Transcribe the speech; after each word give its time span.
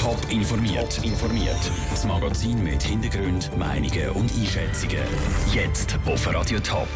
Top 0.00 0.16
informiert. 0.30 0.96
Top 0.96 1.04
informiert. 1.04 1.70
Das 1.90 2.06
Magazin 2.06 2.64
mit 2.64 2.82
Hintergrund, 2.82 3.54
Meinungen 3.58 4.08
und 4.12 4.32
Einschätzungen. 4.32 5.04
Jetzt 5.52 5.98
auf 6.06 6.26
Radio 6.26 6.58
Top. 6.60 6.88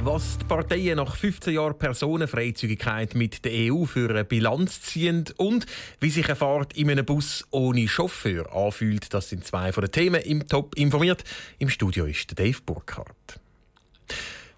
Was 0.00 0.38
die 0.38 0.44
Parteien 0.46 0.96
nach 0.96 1.14
15 1.14 1.54
Jahren 1.54 1.78
Personenfreizügigkeit 1.78 3.14
mit 3.14 3.44
der 3.44 3.72
EU 3.72 3.84
für 3.84 4.10
eine 4.10 4.24
Bilanz 4.24 4.82
ziehen 4.82 5.26
und 5.36 5.66
wie 6.00 6.10
sich 6.10 6.26
eine 6.26 6.34
Fahrt 6.34 6.76
in 6.76 6.90
einem 6.90 7.06
Bus 7.06 7.46
ohne 7.52 7.86
Chauffeur 7.86 8.52
anfühlt, 8.52 9.14
das 9.14 9.28
sind 9.28 9.46
zwei 9.46 9.72
von 9.72 9.82
den 9.82 9.92
Themen 9.92 10.20
im 10.22 10.48
Top 10.48 10.74
informiert. 10.74 11.22
Im 11.60 11.68
Studio 11.68 12.06
ist 12.06 12.36
Dave 12.36 12.58
Burkhardt. 12.66 13.38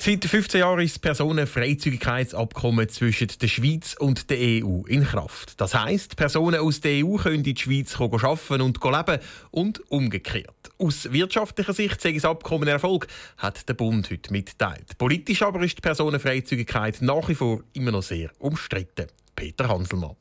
Seit 0.07 0.23
15 0.23 0.61
Jahren 0.61 0.81
ist 0.81 0.97
das 0.97 0.99
Personenfreizügigkeitsabkommen 0.99 2.91
zwischen 2.91 3.29
der 3.41 3.49
Schweiz 3.49 3.97
und 3.99 4.29
der 4.29 4.37
EU 4.63 4.83
in 4.87 5.03
Kraft. 5.03 5.59
Das 5.59 5.75
heisst, 5.75 6.17
Personen 6.17 6.61
aus 6.61 6.83
der 6.83 7.03
EU 7.03 7.17
können 7.17 7.37
in 7.37 7.43
die 7.43 7.57
Schweiz 7.57 7.99
arbeiten 7.99 8.61
und 8.61 8.85
leben 8.85 9.19
und 9.51 9.91
umgekehrt. 9.91 10.73
Aus 10.77 11.11
wirtschaftlicher 11.11 11.73
Sicht 11.73 12.03
sei 12.03 12.13
das 12.13 12.27
Abkommen 12.27 12.69
Erfolg, 12.69 13.07
hat 13.39 13.67
der 13.67 13.73
Bund 13.73 14.11
heute 14.11 14.31
mitgeteilt. 14.31 14.99
Politisch 14.99 15.41
aber 15.41 15.65
ist 15.65 15.79
die 15.79 15.81
Personenfreizügigkeit 15.81 17.01
nach 17.01 17.27
wie 17.31 17.35
vor 17.35 17.63
immer 17.73 17.93
noch 17.93 18.03
sehr 18.03 18.29
umstritten. 18.39 19.07
Peter 19.35 19.69
Hanselmann. 19.71 20.17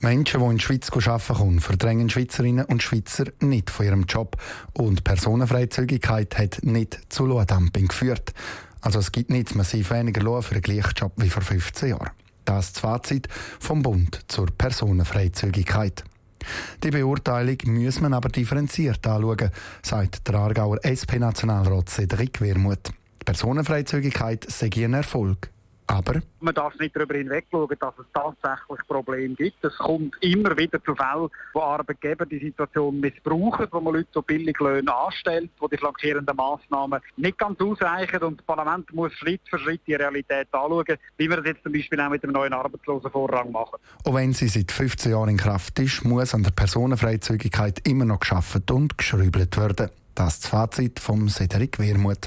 Menschen, 0.00 0.40
die 0.40 0.46
in 0.46 0.56
die 0.56 0.64
Schweiz 0.64 0.90
arbeiten 0.90 1.34
kommen, 1.34 1.60
verdrängen 1.60 2.10
Schweizerinnen 2.10 2.64
und 2.64 2.82
Schweizer 2.82 3.26
nicht 3.38 3.70
von 3.70 3.86
ihrem 3.86 4.04
Job. 4.06 4.38
Und 4.72 5.04
Personenfreizügigkeit 5.04 6.36
hat 6.36 6.64
nicht 6.64 6.98
zu 7.10 7.26
Lohndumping 7.26 7.86
geführt. 7.86 8.32
Also 8.80 8.98
es 8.98 9.12
gibt 9.12 9.30
nicht 9.30 9.54
massiv 9.54 9.90
weniger 9.90 10.22
Lohn 10.22 10.42
für 10.42 10.54
den 10.54 10.62
gleichen 10.62 10.94
Job 10.96 11.12
wie 11.16 11.28
vor 11.28 11.42
15 11.42 11.90
Jahren. 11.90 12.10
Das 12.44 12.66
ist 12.66 12.76
das 12.76 12.80
Fazit 12.80 13.28
vom 13.58 13.82
Bund 13.82 14.20
zur 14.28 14.46
Personenfreizügigkeit. 14.46 16.04
Die 16.82 16.90
Beurteilung 16.90 17.58
muss 17.66 18.00
man 18.00 18.14
aber 18.14 18.30
differenziert 18.30 19.06
anschauen, 19.06 19.50
sagt 19.82 20.26
der 20.26 20.34
Aargauer 20.36 20.78
SP-Nationalrat 20.82 21.90
Cedric 21.90 22.40
Wermuth. 22.40 22.88
Die 23.20 23.24
Personenfreizügigkeit 23.24 24.50
sei 24.50 24.70
ein 24.76 24.94
Erfolg, 24.94 25.50
aber 25.90 26.20
man 26.40 26.54
darf 26.54 26.78
nicht 26.78 26.94
darüber 26.94 27.16
hinwegschauen, 27.16 27.76
dass 27.78 27.94
es 27.98 28.06
tatsächlich 28.14 28.86
Probleme 28.86 29.34
gibt. 29.34 29.64
Es 29.64 29.76
kommt 29.76 30.16
immer 30.20 30.56
wieder 30.56 30.82
zu 30.82 30.94
Fällen, 30.94 31.28
wo 31.52 31.60
Arbeitgeber 31.60 32.26
die 32.26 32.38
Situation 32.38 33.00
missbrauchen, 33.00 33.66
wo 33.70 33.80
man 33.80 33.94
Leute 33.94 34.08
so 34.12 34.22
billig 34.22 34.58
Löhne 34.60 34.94
anstellt, 34.94 35.50
wo 35.58 35.68
die 35.68 35.76
flankierenden 35.76 36.36
Massnahmen 36.36 37.00
nicht 37.16 37.38
ganz 37.38 37.60
ausreichen 37.60 38.22
und 38.22 38.38
das 38.38 38.46
Parlament 38.46 38.92
muss 38.94 39.12
Schritt 39.14 39.40
für 39.48 39.58
Schritt 39.58 39.80
die 39.86 39.94
Realität 39.94 40.48
anschauen, 40.52 40.96
wie 41.16 41.28
wir 41.28 41.36
das 41.36 41.46
jetzt 41.46 41.62
zum 41.62 41.72
Beispiel 41.72 42.00
auch 42.00 42.10
mit 42.10 42.22
dem 42.22 42.32
neuen 42.32 42.52
Arbeitslosenvorrang 42.52 43.50
machen. 43.50 43.78
Auch 44.04 44.14
wenn 44.14 44.32
sie 44.32 44.48
seit 44.48 44.72
15 44.72 45.12
Jahren 45.12 45.30
in 45.30 45.36
Kraft 45.36 45.78
ist, 45.78 46.04
muss 46.04 46.34
an 46.34 46.42
der 46.42 46.52
Personenfreizügigkeit 46.52 47.86
immer 47.86 48.04
noch 48.04 48.20
geschafft 48.20 48.70
und 48.70 48.96
geschrübelt 48.96 49.56
werden. 49.56 49.90
Das 50.14 50.34
ist 50.34 50.44
das 50.44 50.50
Fazit 50.50 51.00
vom 51.00 51.28
Cedric 51.28 51.78
Wermuth. 51.78 52.26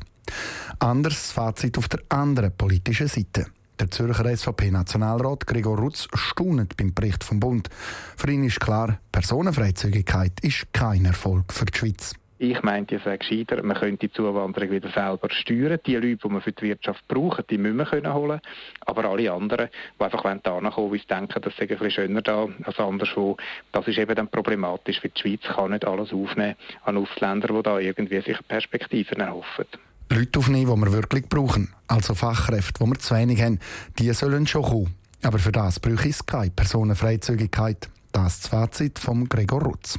Anders 0.79 1.31
Fazit 1.31 1.77
auf 1.77 1.88
der 1.88 2.02
anderen 2.09 2.55
politischen 2.55 3.07
Seite. 3.07 3.45
Der 3.79 3.89
Zürcher 3.89 4.25
SVP-Nationalrat 4.35 5.47
Gregor 5.47 5.77
Rutz 5.77 6.07
staunet 6.13 6.77
beim 6.77 6.93
Bericht 6.93 7.23
vom 7.23 7.39
Bund. 7.39 7.69
Für 8.16 8.31
ihn 8.31 8.44
ist 8.44 8.59
klar, 8.59 8.99
Personenfreizügigkeit 9.11 10.39
ist 10.41 10.71
kein 10.73 11.05
Erfolg 11.05 11.51
für 11.51 11.66
die 11.66 11.77
Schweiz. 11.77 12.13
Ich 12.39 12.61
meinte, 12.61 12.97
es 12.97 13.05
wäre 13.05 13.17
gescheiter, 13.17 13.63
man 13.63 13.77
könnte 13.77 14.07
die 14.07 14.11
Zuwanderung 14.11 14.69
wieder 14.69 14.89
selber 14.89 15.29
steuern. 15.31 15.79
Die 15.85 15.95
Leute, 15.95 16.17
die 16.17 16.27
man 16.27 16.41
für 16.41 16.51
die 16.51 16.63
Wirtschaft 16.63 17.07
braucht, 17.07 17.49
die 17.49 17.57
müssen 17.57 17.77
wir 17.77 17.85
können. 17.85 18.41
Aber 18.85 19.05
alle 19.05 19.31
anderen, 19.31 19.69
die 19.97 20.03
einfach 20.03 20.23
da 20.23 20.59
kommen, 20.59 20.91
weil 20.91 20.99
sie 20.99 21.07
denken, 21.07 21.41
das 21.41 21.55
sei 21.55 21.61
ein 21.61 21.67
bisschen 21.69 21.91
schöner 21.91 22.21
da 22.21 22.47
als 22.63 22.79
anderswo, 22.79 23.38
das 23.71 23.88
ist 23.88 23.97
eben 23.97 24.13
dann 24.13 24.27
problematisch, 24.27 25.01
weil 25.03 25.11
die 25.16 25.21
Schweiz 25.21 25.55
kann 25.55 25.71
nicht 25.71 25.85
alles 25.85 26.11
aufnehmen 26.11 26.55
an 26.83 26.97
Ausländer, 26.97 27.47
die 27.47 27.63
da 27.63 27.79
irgendwie 27.79 28.21
sich 28.21 28.38
Perspektiven 28.47 29.21
erhoffen. 29.21 29.66
Leute 30.14 30.39
aufnehmen, 30.39 30.75
die 30.75 30.81
wir 30.81 30.94
wirklich 30.94 31.28
brauchen, 31.28 31.69
also 31.88 32.14
Fachkräfte, 32.14 32.84
die 32.84 32.90
wir 32.90 33.00
zu 33.00 33.16
wenig 33.16 33.41
haben, 33.41 33.59
die 34.00 34.12
sollen 34.13 34.47
schon 34.47 34.63
kommen. 34.63 34.94
Aber 35.22 35.40
für 35.40 35.51
das 35.51 35.79
brauche 35.79 36.09
es 36.09 36.25
keine 36.25 36.51
Personenfreizügigkeit. 36.51 37.90
Das 38.12 38.35
ist 38.35 38.44
das 38.44 38.50
Fazit 38.50 39.00
von 39.00 39.28
Gregor 39.28 39.63
Rutz. 39.63 39.97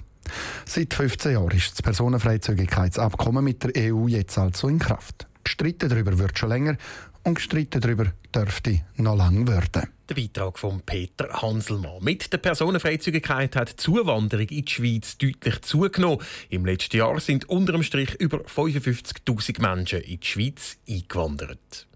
Seit 0.67 0.95
15 0.95 1.33
Jahren 1.33 1.51
ist 1.51 1.73
das 1.73 1.83
Personenfreizügigkeitsabkommen 1.83 3.45
mit 3.45 3.65
der 3.65 3.93
EU 3.93 4.07
jetzt 4.07 4.39
also 4.39 4.69
in 4.69 4.79
Kraft. 4.79 5.27
Gestritten 5.44 5.88
darüber 5.88 6.19
wird 6.19 6.38
schon 6.38 6.49
länger 6.49 6.77
und 7.22 7.34
gestritten 7.34 7.81
darüber 7.81 8.12
dürfte 8.34 8.82
noch 8.97 9.16
lange 9.16 9.47
werden. 9.47 9.88
Der 10.09 10.15
Beitrag 10.15 10.59
von 10.59 10.82
Peter 10.82 11.41
Hanselmann. 11.41 12.03
Mit 12.03 12.32
der 12.32 12.38
Personenfreizügigkeit 12.38 13.56
hat 13.56 13.71
die 13.71 13.77
Zuwanderung 13.77 14.49
in 14.49 14.65
die 14.65 14.71
Schweiz 14.71 15.16
deutlich 15.16 15.62
zugenommen. 15.62 16.19
Im 16.50 16.66
letzten 16.66 16.99
Jahr 16.99 17.19
sind 17.21 17.49
unter 17.49 17.72
dem 17.72 17.82
Strich 17.82 18.15
über 18.16 18.38
55.000 18.38 19.62
Menschen 19.62 20.00
in 20.00 20.21
die 20.21 20.27
Schweiz 20.27 20.77
eingewandert. 20.88 21.87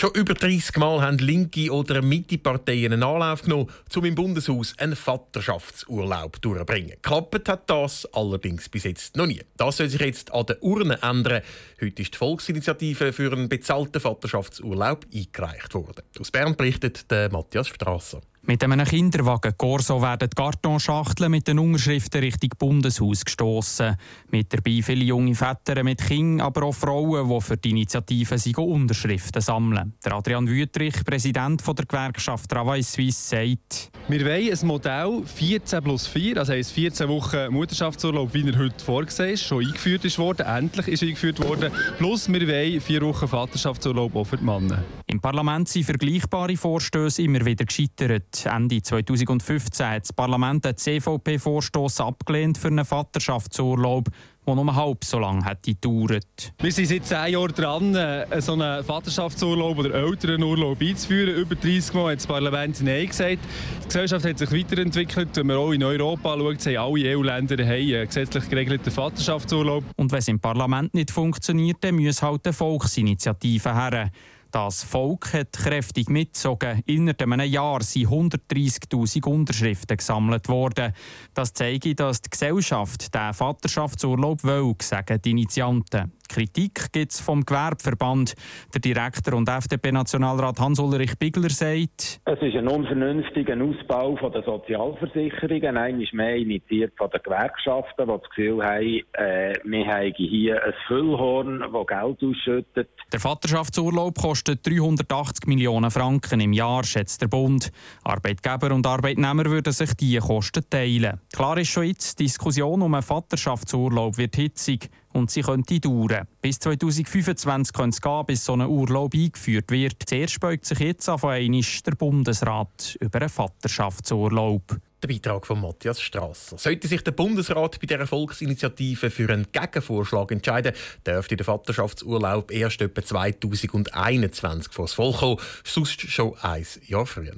Schon 0.00 0.14
über 0.14 0.32
30 0.32 0.78
Mal 0.78 1.02
haben 1.02 1.18
linke 1.18 1.70
oder 1.70 2.00
Mitte-Parteien 2.00 2.94
einen 2.94 3.02
Anlauf 3.02 3.42
genommen, 3.42 3.68
um 3.94 4.04
im 4.06 4.14
Bundeshaus 4.14 4.72
einen 4.78 4.96
Vaterschaftsurlaub 4.96 6.40
durchzubringen. 6.40 6.96
Klappt 7.02 7.50
hat 7.50 7.68
das 7.68 8.08
allerdings 8.14 8.70
bis 8.70 8.84
jetzt 8.84 9.18
noch 9.18 9.26
nie. 9.26 9.42
Das 9.58 9.76
soll 9.76 9.90
sich 9.90 10.00
jetzt 10.00 10.32
an 10.32 10.46
der 10.46 10.62
Urne 10.62 10.98
ändern. 11.02 11.42
Heute 11.82 12.00
ist 12.00 12.14
die 12.14 12.16
Volksinitiative 12.16 13.12
für 13.12 13.30
einen 13.30 13.50
bezahlten 13.50 14.00
Vaterschaftsurlaub 14.00 15.04
eingereicht 15.14 15.74
worden. 15.74 16.02
Aus 16.18 16.30
Bern 16.30 16.56
berichtet 16.56 17.04
Matthias 17.30 17.68
Strasser. 17.68 18.22
Mit 18.42 18.64
einem 18.64 18.84
Kinderwagen 18.84 19.52
Corso 19.56 20.00
werden 20.00 20.30
Kartonschachteln 20.34 21.30
mit 21.30 21.46
den 21.46 21.58
Unterschriften 21.58 22.22
Richtung 22.22 22.50
Bundeshaus 22.58 23.22
gestoßen. 23.24 23.96
Mit 24.30 24.52
dabei 24.52 24.80
viele 24.82 25.04
junge 25.04 25.34
Väter 25.34 25.84
mit 25.84 26.00
Kindern, 26.02 26.46
aber 26.46 26.64
auch 26.64 26.74
Frauen, 26.74 27.28
die 27.28 27.40
für 27.40 27.56
die 27.58 27.70
Initiative 27.70 28.62
Unterschriften 28.62 29.42
sammeln. 29.42 29.92
Der 30.04 30.14
Adrian 30.14 30.48
Wüttrich, 30.48 31.04
Präsident 31.04 31.62
der 31.66 31.84
Gewerkschaft 31.84 32.50
Travail 32.50 32.82
Suisse, 32.82 33.28
sagt: 33.28 33.90
Wir 34.08 34.24
wollen 34.24 34.50
ein 34.50 34.66
Modell 34.66 35.22
14 35.26 35.84
plus 35.84 36.06
4, 36.06 36.38
also 36.38 36.52
heisst 36.54 36.72
14 36.72 37.08
Wochen 37.08 37.52
Mutterschaftsurlaub, 37.52 38.32
wie 38.32 38.48
er 38.48 38.58
heute 38.58 38.82
vorgesehen 38.82 39.34
ist, 39.34 39.44
schon 39.44 39.64
eingeführt 39.64 40.04
ist 40.06 40.18
worden, 40.18 40.46
endlich 40.46 40.88
ist 40.88 41.02
eingeführt 41.02 41.44
worden. 41.44 41.70
Plus 41.98 42.26
wir 42.32 42.48
wollen 42.48 42.80
vier 42.80 43.02
Wochen 43.02 43.28
Vaterschaftsurlaub 43.28 44.16
auch 44.16 44.24
für 44.24 44.38
die 44.38 44.44
Männer. 44.44 44.82
Im 45.10 45.18
Parlament 45.18 45.68
sind 45.68 45.86
vergleichbare 45.86 46.56
Vorstöße 46.56 47.22
immer 47.22 47.44
wieder 47.44 47.64
gescheitert. 47.64 48.46
Ende 48.46 48.80
2015 48.80 49.84
hat 49.84 50.02
das 50.02 50.12
Parlament 50.12 50.64
einen 50.64 50.76
CVP-Vorstoß 50.76 52.00
abgelehnt 52.00 52.56
für 52.56 52.68
einen 52.68 52.84
Vaterschaftsurlaub, 52.84 54.08
der 54.46 54.54
nur 54.54 54.72
halb 54.72 55.04
so 55.04 55.18
lange 55.18 55.44
hätte 55.44 55.74
gedauert. 55.74 56.52
Wir 56.60 56.70
sind 56.70 56.86
seit 56.86 57.06
zehn 57.06 57.32
Jahren 57.32 57.52
dran, 57.52 57.94
äh, 57.96 58.40
so 58.40 58.52
einen 58.52 58.84
Vaterschaftsurlaub 58.84 59.78
oder 59.78 59.94
Elternurlaub 59.94 60.80
einzuführen. 60.80 61.34
Über 61.34 61.56
30 61.56 61.92
Mal 61.92 62.12
hat 62.12 62.18
das 62.18 62.28
Parlament 62.28 62.80
Nein 62.80 63.08
gesagt. 63.08 63.40
Die 63.82 63.86
Gesellschaft 63.86 64.24
hat 64.24 64.38
sich 64.38 64.52
weiterentwickelt. 64.52 65.34
Wenn 65.34 65.46
man 65.48 65.56
auch 65.56 65.72
in 65.72 65.82
Europa 65.82 66.36
schaut, 66.38 66.66
haben 66.66 66.76
alle 66.76 67.16
EU-Länder 67.16 67.58
einen 67.58 68.06
gesetzlich 68.06 68.48
geregelten 68.48 68.92
Vaterschaftsurlaub. 68.92 69.82
Und 69.96 70.12
wenn 70.12 70.20
es 70.20 70.28
im 70.28 70.38
Parlament 70.38 70.94
nicht 70.94 71.10
funktioniert, 71.10 71.78
dann 71.80 71.96
muss 71.96 72.22
halt 72.22 72.46
eine 72.46 72.52
Volksinitiative 72.52 73.74
her. 73.74 74.12
Das 74.50 74.82
Volk 74.82 75.32
hat 75.32 75.52
kräftig 75.52 76.08
mitgezogen. 76.08 76.82
Innerhalb 76.86 77.22
einem 77.22 77.48
Jahr 77.48 77.82
sind 77.82 78.08
130.000 78.08 79.24
Unterschriften 79.26 79.96
gesammelt 79.96 80.48
worden. 80.48 80.92
Das 81.34 81.52
zeigt, 81.52 82.00
dass 82.00 82.20
die 82.22 82.30
Gesellschaft 82.30 83.14
den 83.14 83.32
Vaterschaftsurlaub 83.32 84.42
will, 84.42 84.74
sagen 84.82 85.20
die 85.22 85.30
Initianten. 85.30 86.12
Kritik 86.30 86.92
gibt 86.92 87.10
es 87.10 87.20
vom 87.20 87.44
Gewerbeverband. 87.44 88.34
Der 88.72 88.80
Direktor 88.80 89.34
und 89.34 89.48
FDP-Nationalrat 89.48 90.60
Hans-Ulrich 90.60 91.18
Bigler 91.18 91.50
sagt, 91.50 92.20
es 92.24 92.40
ist 92.40 92.56
ein 92.56 92.68
unvernünftiger 92.68 93.56
Ausbau 93.60 94.30
der 94.30 94.44
Sozialversicherungen. 94.44 95.76
Einmal 95.76 96.08
mehr 96.12 96.36
initiiert 96.36 96.92
von 96.96 97.10
den 97.10 97.20
Gewerkschaften, 97.24 98.06
die 98.06 98.12
das 98.12 98.30
Gefühl 98.30 98.64
haben, 98.64 99.00
äh, 99.14 99.54
wir 99.64 99.86
haben 99.86 100.14
hier 100.16 100.64
ein 100.64 100.72
Füllhorn, 100.86 101.60
das 101.60 101.86
Geld 101.86 102.22
ausschüttet. 102.22 102.90
Der 103.12 103.18
Vaterschaftsurlaub 103.18 104.16
kostet 104.16 104.64
380 104.64 105.48
Millionen 105.48 105.90
Franken 105.90 106.38
im 106.38 106.52
Jahr, 106.52 106.84
schätzt 106.84 107.22
der 107.22 107.28
Bund. 107.28 107.72
Arbeitgeber 108.04 108.72
und 108.72 108.86
Arbeitnehmer 108.86 109.46
würden 109.46 109.72
sich 109.72 109.94
diese 109.94 110.20
Kosten 110.20 110.62
teilen. 110.70 111.20
Klar 111.34 111.58
ist 111.58 111.70
schon 111.70 111.84
jetzt, 111.84 112.20
die 112.20 112.24
Diskussion 112.24 112.82
um 112.82 112.94
einen 112.94 113.02
Vaterschaftsurlaub 113.02 114.16
wird 114.16 114.36
hitzig 114.36 114.90
und 115.12 115.30
sie 115.30 115.42
könnte 115.42 115.80
dauern. 115.80 116.26
Bis 116.40 116.58
2025 116.58 117.72
könnte 117.74 117.94
es 117.94 118.00
gehen, 118.00 118.26
bis 118.26 118.44
so 118.44 118.52
ein 118.54 118.62
Urlaub 118.62 119.14
eingeführt 119.14 119.70
wird. 119.70 119.96
Zuerst 120.06 120.40
beugt 120.40 120.64
sich 120.64 120.78
jetzt 120.78 121.08
auf 121.08 121.24
einmal 121.24 121.62
der 121.86 121.92
Bundesrat 121.92 122.96
über 123.00 123.20
einen 123.20 123.28
Vaterschaftsurlaub. 123.28 124.76
Der 125.02 125.08
Beitrag 125.08 125.46
von 125.46 125.60
Matthias 125.60 126.00
Strasser. 126.00 126.58
Sollte 126.58 126.86
sich 126.86 127.02
der 127.02 127.12
Bundesrat 127.12 127.80
bei 127.80 127.86
dieser 127.86 128.06
Volksinitiative 128.06 129.10
für 129.10 129.30
einen 129.30 129.46
Gegenvorschlag 129.50 130.30
entscheiden, 130.30 130.74
dürfte 131.06 131.36
der 131.36 131.46
Vaterschaftsurlaub 131.46 132.50
erst 132.50 132.82
etwa 132.82 133.02
2021 133.02 134.72
vor 134.72 134.84
das 134.84 134.92
Volk 134.92 135.16
kommen, 135.16 135.38
sonst 135.64 136.02
schon 136.02 136.34
ein 136.42 136.66
Jahr 136.86 137.06
früher. 137.06 137.32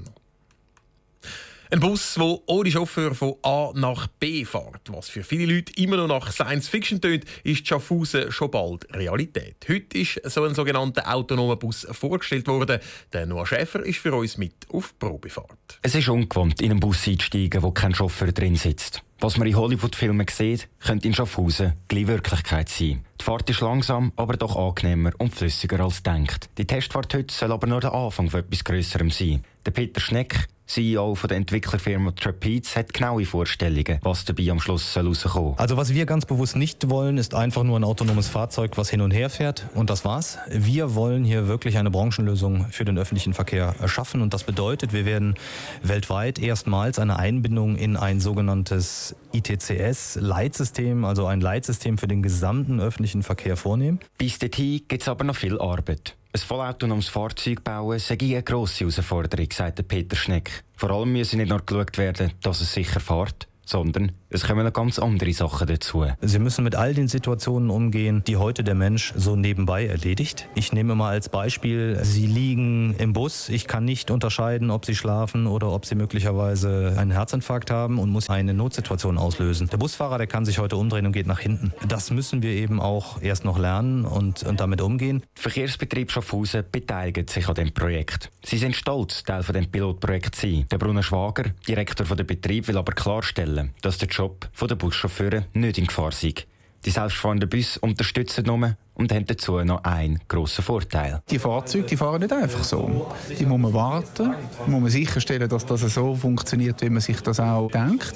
Ein 1.72 1.80
Bus, 1.80 2.16
der 2.16 2.38
ohne 2.48 2.70
Chauffeur 2.70 3.14
von 3.14 3.36
A 3.42 3.70
nach 3.74 4.06
B 4.06 4.44
fährt. 4.44 4.92
Was 4.92 5.08
für 5.08 5.24
viele 5.24 5.54
Leute 5.54 5.72
immer 5.80 5.96
noch 5.96 6.06
nach 6.06 6.30
Science 6.30 6.69
Fiction 6.69 7.00
tönt, 7.00 7.24
ist 7.44 7.66
Schaffhausen 7.66 8.30
schon 8.30 8.50
bald 8.50 8.86
Realität. 8.94 9.56
Heute 9.66 9.96
ist 9.96 10.20
so 10.26 10.44
ein 10.44 10.54
sogenannter 10.54 11.10
autonomer 11.10 11.56
Bus 11.56 11.86
vorgestellt 11.90 12.46
worden. 12.46 12.78
Der 13.14 13.24
Noah 13.24 13.46
Schäfer 13.46 13.82
ist 13.86 14.00
für 14.00 14.14
uns 14.14 14.36
mit 14.36 14.52
auf 14.70 14.98
Probefahrt. 14.98 15.78
Es 15.80 15.94
ist 15.94 16.10
ungewohnt, 16.10 16.60
in 16.60 16.72
einen 16.72 16.80
Bus 16.80 17.08
einzusteigen, 17.08 17.62
wo 17.62 17.70
kein 17.70 17.94
Chauffeur 17.94 18.32
drin 18.32 18.56
sitzt. 18.56 19.02
Was 19.20 19.38
man 19.38 19.48
in 19.48 19.56
Hollywood-Filmen 19.56 20.26
sieht, 20.28 20.68
könnte 20.80 21.08
in 21.08 21.14
Schaffhausen 21.14 21.72
gleich 21.88 22.06
Wirklichkeit 22.06 22.68
sein. 22.68 23.02
Die 23.18 23.25
Fahrt 23.25 23.48
ist 23.48 23.60
langsam, 23.60 24.12
aber 24.16 24.36
doch 24.36 24.56
angenehmer 24.56 25.12
und 25.16 25.34
flüssiger 25.34 25.80
als 25.80 26.02
denkt. 26.02 26.50
Die 26.58 26.66
Testfahrt 26.66 27.14
heute 27.14 27.32
soll 27.32 27.52
aber 27.52 27.66
nur 27.66 27.80
der 27.80 27.94
Anfang 27.94 28.28
von 28.28 28.40
etwas 28.40 28.64
Größerem 28.64 29.10
sein. 29.10 29.44
Der 29.64 29.70
Peter 29.70 30.00
Schneck, 30.00 30.48
CEO 30.67 31.14
von 31.14 31.29
der 31.29 31.37
Entwicklerfirma 31.38 32.12
Trapeze, 32.12 32.76
hat 32.76 32.94
genaue 32.94 33.25
Vorstellungen, 33.25 33.99
was 34.03 34.25
dabei 34.25 34.50
am 34.50 34.61
Schluss 34.61 34.97
rauskommen 34.97 35.14
soll. 35.14 35.55
Also 35.56 35.76
was 35.76 35.93
wir 35.93 36.06
ganz 36.06 36.25
bewusst 36.25 36.56
nicht 36.56 36.88
wollen, 36.88 37.19
ist 37.19 37.35
einfach 37.35 37.62
nur 37.62 37.79
ein 37.79 37.85
autonomes 37.85 38.29
Fahrzeug, 38.29 38.76
was 38.76 38.91
hin 38.91 39.00
und 39.00 39.11
her 39.11 39.31
fährt 39.31 39.67
und 39.75 39.91
das 39.91 40.05
war's. 40.05 40.38
Wir 40.49 40.94
wollen 40.94 41.25
hier 41.25 41.49
wirklich 41.49 41.79
eine 41.79 41.91
Branchenlösung 41.91 42.67
für 42.70 42.85
den 42.85 42.99
öffentlichen 42.99 43.35
Verkehr 43.35 43.75
erschaffen 43.81 44.23
und 44.23 44.32
das 44.35 44.44
bedeutet, 44.44 44.93
wir 44.93 45.05
werden 45.05 45.35
weltweit 45.82 46.38
erstmals 46.38 46.99
eine 46.99 47.19
Einbindung 47.19 47.76
in 47.76 47.97
ein 47.97 48.20
sogenanntes 48.20 49.17
ITCS-Leitsystem, 49.32 51.05
also 51.05 51.26
ein 51.26 51.41
Leitsystem 51.41 51.99
für 51.99 52.09
den 52.09 52.23
gesamten 52.23 52.81
öffentlichen 52.81 53.23
Verkehr 53.23 53.56
vornehmen. 53.56 54.00
Bis 54.19 54.38
dahin 54.38 54.82
gibt 54.88 55.03
es 55.03 55.09
aber 55.09 55.25
noch 55.25 55.37
viel 55.37 55.59
Arbeit. 55.59 56.17
Ein 56.34 56.40
vollautonomes 56.40 57.08
Fahrzeug 57.08 57.62
bauen 57.62 57.99
sei 57.99 58.17
eine 58.19 58.43
grosse 58.43 58.81
Herausforderung, 58.87 59.49
sagt 59.52 59.87
Peter 59.87 60.17
Schneck. 60.17 60.64
Vor 60.76 60.90
allem 60.90 61.12
müsse 61.12 61.37
nicht 61.37 61.50
nur 61.50 61.61
geschaut 61.61 61.99
werden, 61.99 62.32
dass 62.40 62.62
es 62.62 62.73
sicher 62.73 63.00
fährt, 63.00 63.49
sondern 63.67 64.12
es 64.32 64.46
kommen 64.46 64.64
noch 64.64 64.73
ganz 64.73 64.99
andere 64.99 65.32
Sachen 65.32 65.67
dazu. 65.67 66.06
Sie 66.20 66.38
müssen 66.38 66.64
mit 66.64 66.75
all 66.75 66.94
den 66.94 67.08
Situationen 67.08 67.69
umgehen, 67.69 68.23
die 68.26 68.37
heute 68.37 68.64
der 68.64 68.75
Mensch 68.75 69.12
so 69.14 69.37
nebenbei 69.37 69.87
erledigt. 69.87 70.49
Ich 70.55 70.73
nehme 70.73 70.94
mal 70.94 71.11
als 71.11 71.29
Beispiel, 71.29 71.99
Sie 72.02 72.26
liegen 72.26 72.94
im 72.99 73.12
Bus. 73.12 73.50
Ich 73.50 73.67
kann 73.67 73.84
nicht 73.84 74.11
unterscheiden, 74.11 74.70
ob 74.70 74.87
Sie 74.87 74.94
schlafen 74.94 75.46
oder 75.46 75.70
ob 75.70 75.84
Sie 75.84 75.94
möglicherweise 75.94 76.94
einen 76.96 77.11
Herzinfarkt 77.11 77.70
haben 77.70 77.99
und 77.99 78.08
muss 78.08 78.31
eine 78.31 78.55
Notsituation 78.55 79.19
auslösen. 79.19 79.69
Der 79.69 79.76
Busfahrer, 79.76 80.17
der 80.17 80.26
kann 80.26 80.46
sich 80.46 80.58
heute 80.58 80.76
umdrehen 80.76 81.05
und 81.05 81.12
geht 81.12 81.26
nach 81.26 81.40
hinten. 81.40 81.73
Das 81.87 82.11
müssen 82.11 82.43
wir 82.43 82.52
eben 82.52 82.81
auch 82.81 83.20
erst 83.20 83.44
noch 83.44 83.58
lernen 83.58 84.06
und, 84.06 84.43
und 84.44 84.61
damit 84.61 84.81
umgehen. 84.81 85.23
Der 85.37 85.43
Verkehrsbetrieb 85.43 86.11
Schaffhausen 86.11 86.64
beteiligt 86.73 87.28
sich 87.28 87.49
an 87.49 87.55
dem 87.55 87.73
Projekt. 87.73 88.31
Sie 88.43 88.56
sind 88.56 88.76
stolz, 88.76 89.25
Teil 89.25 89.43
von 89.43 89.55
dem 89.55 89.70
Pilotprojekt 89.70 90.35
zu 90.37 90.46
sein. 90.46 90.67
Der 90.70 90.78
Bruno 90.78 91.02
Schwager, 91.02 91.50
Direktor 91.69 92.06
von 92.06 92.17
der 92.17 92.25
Betrieb, 92.25 92.69
will 92.69 92.78
aber 92.78 92.93
klarstellen, 92.93 93.73
dass 93.82 93.99
der 93.99 94.08
Job 94.08 94.21
der 94.60 94.74
Buschauffeure 94.76 95.46
nicht 95.52 95.78
in 95.78 95.86
Gefahr 95.86 96.12
sei. 96.12 96.34
Die 96.84 96.90
selbstfahrenden 96.90 97.48
Busse 97.48 97.78
unterstützen 97.78 98.44
nur 98.44 98.76
und 98.94 99.12
haben 99.12 99.24
dazu 99.24 99.58
noch 99.60 99.84
einen 99.84 100.19
grossen 100.26 100.64
Vorteil. 100.64 101.22
Die 101.30 101.38
Fahrzeuge 101.38 101.86
die 101.86 101.96
fahren 101.96 102.20
nicht 102.20 102.32
einfach 102.32 102.64
so. 102.64 103.06
Die 103.38 103.46
muss 103.46 103.60
man 103.60 103.72
warten, 103.72 104.34
muss 104.66 104.80
man 104.80 104.90
sicherstellen, 104.90 105.48
dass 105.48 105.64
das 105.64 105.80
so 105.82 106.16
funktioniert, 106.16 106.82
wie 106.82 106.90
man 106.90 107.00
sich 107.00 107.20
das 107.20 107.38
auch 107.38 107.70
denkt. 107.70 108.14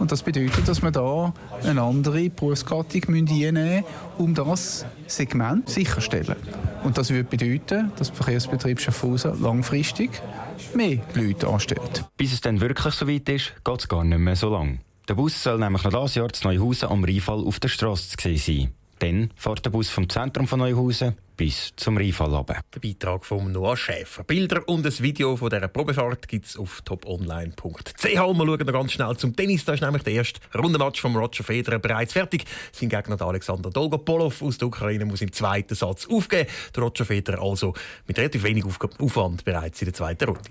Und 0.00 0.10
das 0.10 0.24
bedeutet, 0.24 0.66
dass 0.66 0.82
man 0.82 0.92
da 0.92 1.32
eine 1.62 1.80
andere 1.80 2.28
Berufsgattung 2.28 3.02
einnehmen 3.08 3.84
um 4.18 4.34
das 4.34 4.84
Segment 5.06 5.68
sicherzustellen. 5.68 6.36
Und 6.82 6.98
das 6.98 7.10
würde 7.10 7.24
bedeuten, 7.24 7.92
dass 7.96 8.08
der 8.08 8.16
Verkehrsbetrieb 8.16 8.80
Schaffhausen 8.80 9.40
langfristig 9.40 10.10
mehr 10.74 10.98
Leute 11.14 11.46
anstellt. 11.46 12.04
Bis 12.16 12.32
es 12.32 12.40
dann 12.40 12.60
wirklich 12.60 12.94
so 12.94 13.06
weit 13.06 13.28
ist, 13.28 13.52
geht 13.64 13.80
es 13.80 13.88
gar 13.88 14.02
nicht 14.02 14.18
mehr 14.18 14.36
so 14.36 14.50
lange. 14.50 14.78
Der 15.08 15.14
Bus 15.14 15.42
soll 15.42 15.58
nämlich 15.58 15.82
noch 15.84 16.02
dieses 16.02 16.16
Jahr 16.16 16.30
zu 16.30 16.46
Neuhausen 16.46 16.90
am 16.90 17.02
Rheinfall 17.02 17.42
auf 17.42 17.58
der 17.60 17.68
Straße 17.68 18.14
zu 18.14 18.36
sein. 18.36 18.74
Dann 18.98 19.30
fährt 19.36 19.64
der 19.64 19.70
Bus 19.70 19.88
vom 19.88 20.06
Zentrum 20.06 20.46
von 20.46 20.58
Neuhausen 20.58 21.16
bis 21.34 21.72
zum 21.76 21.96
Rheinfall 21.96 22.34
runter. 22.34 22.60
Der 22.74 22.80
Beitrag 22.80 23.24
von 23.24 23.50
Noah 23.50 23.74
Schäfer. 23.74 24.22
Bilder 24.24 24.68
und 24.68 24.84
ein 24.84 24.98
Video 24.98 25.34
von 25.34 25.48
dieser 25.48 25.68
Probefahrt 25.68 26.28
gibt 26.28 26.44
es 26.44 26.58
auf 26.58 26.82
toponline.ch. 26.82 28.04
Wir 28.04 28.16
schauen 28.16 28.36
noch 28.36 28.58
ganz 28.58 28.92
schnell 28.92 29.16
zum 29.16 29.34
Tennis. 29.34 29.64
Da 29.64 29.72
ist 29.72 29.80
nämlich 29.80 30.02
der 30.02 30.12
erste 30.12 30.40
Rundenmatch 30.54 31.00
von 31.00 31.16
Roger 31.16 31.42
Federer 31.42 31.78
bereits 31.78 32.12
fertig. 32.12 32.44
Sein 32.72 32.90
Gegner 32.90 33.22
Alexander 33.22 33.70
Dolgopolov 33.70 34.42
aus 34.42 34.58
der 34.58 34.68
Ukraine 34.68 35.06
muss 35.06 35.22
im 35.22 35.32
zweiten 35.32 35.74
Satz 35.74 36.06
aufgeben. 36.06 36.50
Der 36.76 36.82
Roger 36.82 37.06
Federer 37.06 37.40
also 37.40 37.72
mit 38.06 38.18
relativ 38.18 38.42
wenig 38.42 38.66
Aufwand 38.66 39.42
bereits 39.42 39.80
in 39.80 39.86
der 39.86 39.94
zweiten 39.94 40.24
Runde. 40.24 40.50